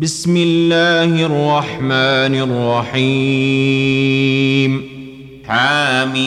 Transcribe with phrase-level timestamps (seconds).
[0.00, 2.34] بسم الله الرحمن
[2.92, 4.82] الرحيم
[5.48, 6.26] حاميم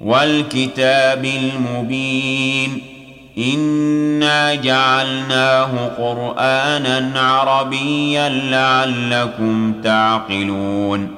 [0.00, 2.82] والكتاب المبين
[3.38, 11.08] انا جعلناه قرانا عربيا لعلكم تعقلون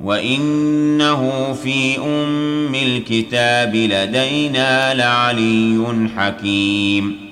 [0.00, 7.31] وانه في ام الكتاب لدينا لعلي حكيم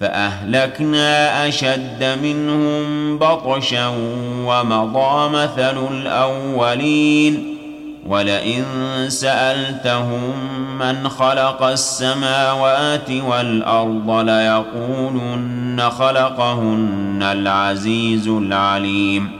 [0.00, 3.86] فأهلكنا أشد منهم بطشا
[4.46, 7.56] ومضى مثل الأولين
[8.06, 8.64] ولئن
[9.08, 10.34] سألتهم
[10.78, 19.39] من خلق السماوات والأرض ليقولن خلقهن العزيز العليم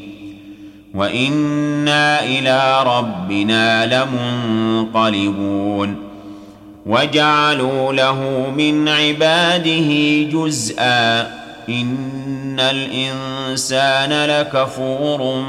[0.93, 3.85] وإنا إلى ربنا
[4.85, 5.95] لمنقلبون
[6.85, 9.89] وجعلوا له من عباده
[10.31, 11.21] جزءا
[11.69, 15.43] إن الإنسان لكفور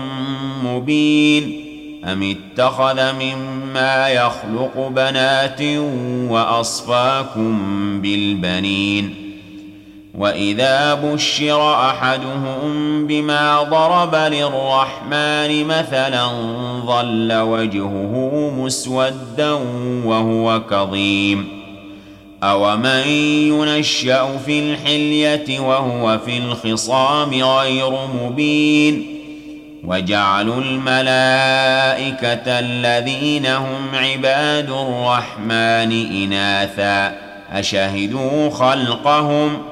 [0.65, 1.65] مبين
[2.05, 5.63] أم اتخذ مما يخلق بنات
[6.31, 7.59] وأصفاكم
[8.01, 9.22] بالبنين
[10.19, 16.27] واذا بشر احدهم بما ضرب للرحمن مثلا
[16.87, 19.53] ظل وجهه مسودا
[20.05, 21.63] وهو كظيم
[22.43, 23.09] اومن
[23.49, 29.07] ينشا في الحليه وهو في الخصام غير مبين
[29.85, 37.15] وجعلوا الملائكه الذين هم عباد الرحمن اناثا
[37.53, 39.72] اشهدوا خلقهم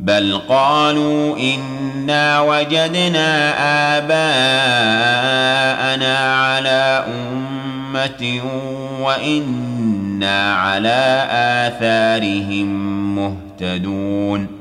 [0.00, 3.54] بل قالوا انا وجدنا
[3.98, 5.14] اباءنا
[6.34, 8.42] على امه
[9.00, 12.68] وأنا على اثارهم
[13.16, 14.53] مهتدون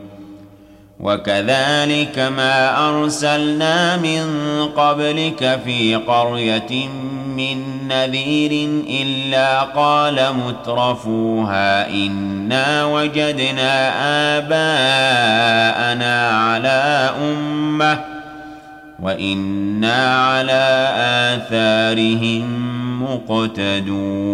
[1.03, 4.25] وكذلك ما أرسلنا من
[4.75, 6.88] قبلك في قرية
[7.38, 13.91] من نذير إلا قال مترفوها إنا وجدنا
[14.38, 18.00] آباءنا على أمة
[19.00, 20.90] وإنا على
[21.35, 22.64] آثارهم
[23.03, 24.34] مقتدون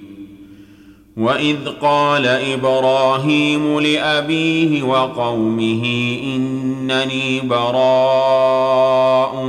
[1.17, 5.83] واذ قال إبراهيم لابيه وقومه
[6.23, 9.45] انني براء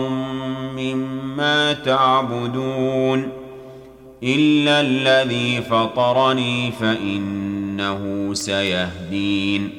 [0.76, 3.29] مما تعبدون
[4.23, 9.70] إلا الذي فطرني فإنه سيهدين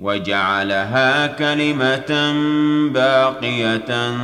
[0.00, 2.34] وجعلها كلمة
[2.88, 4.16] باقية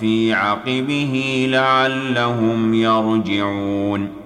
[0.00, 4.25] في عقبه لعلهم يرجعون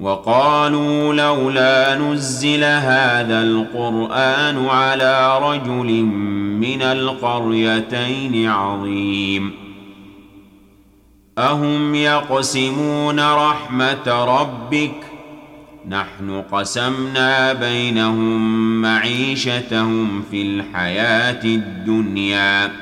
[0.00, 6.02] وقالوا لولا نزل هذا القرآن على رجل
[6.60, 9.52] من القريتين عظيم.
[11.38, 15.12] أهم يقسمون رحمة ربك ۖ؟
[15.88, 22.81] نحن قسمنا بينهم معيشتهم في الحياة الدنيا.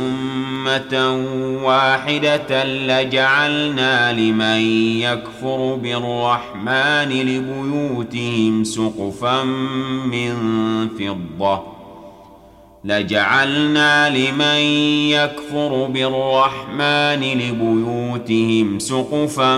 [0.00, 1.24] أمة
[1.64, 4.60] واحدة لجعلنا لمن
[5.00, 9.44] يكفر بالرحمن لبيوتهم سقفا
[10.04, 10.34] من
[10.88, 11.62] فضة.
[12.84, 14.60] لجعلنا لمن
[15.10, 19.56] يكفر بالرحمن لبيوتهم سقفا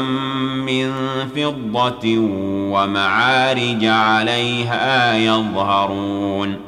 [0.66, 0.92] من
[1.36, 2.18] فضة
[2.72, 6.67] ومعارج عليها يظهرون.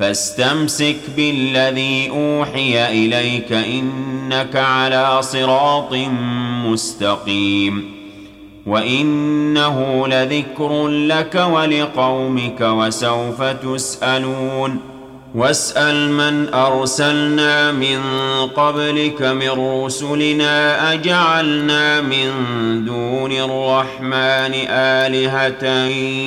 [0.00, 5.94] فاستمسك بالذي أوحي إليك إنك على صراط
[6.66, 8.00] مستقيم
[8.66, 14.80] وإنه لذكر لك ولقومك وسوف تسألون
[15.34, 18.00] واسأل من أرسلنا من
[18.56, 19.50] قبلك من
[19.84, 22.30] رسلنا أجعلنا من
[22.84, 25.64] دون الرحمن آلهة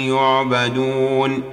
[0.10, 1.53] يعبدون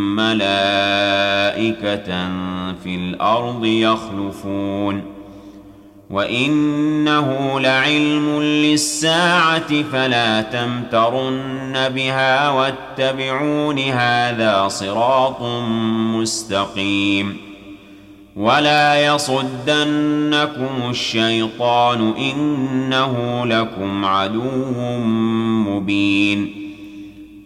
[0.15, 2.05] ملائكة
[2.83, 5.03] في الأرض يخلفون
[6.09, 15.41] وإنه لعلم للساعة فلا تمترن بها واتبعون هذا صراط
[16.15, 17.37] مستقيم
[18.35, 24.63] ولا يصدنكم الشيطان إنه لكم عدو
[25.67, 26.60] مبين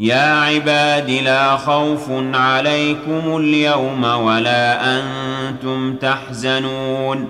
[0.00, 7.28] يا عباد لا خوف عليكم اليوم ولا أنتم تحزنون.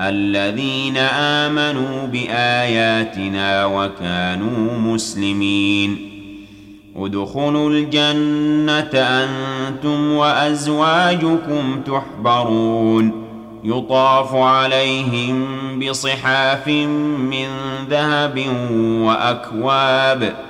[0.00, 6.10] الذين آمنوا بآياتنا وكانوا مسلمين.
[6.96, 13.24] ادخلوا الجنة أنتم وأزواجكم تحبرون.
[13.64, 15.46] يطاف عليهم
[15.80, 17.46] بصحاف من
[17.90, 18.46] ذهب
[18.80, 20.49] وأكواب.